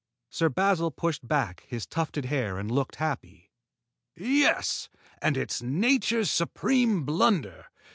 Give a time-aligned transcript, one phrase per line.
[0.31, 3.51] Sir Basil pushed back his tufted hair and looked happy.
[4.15, 4.89] "Yes!
[5.21, 7.67] And it's Nature's supreme blunder!